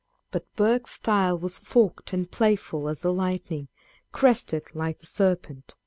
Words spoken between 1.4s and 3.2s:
forked and playful as the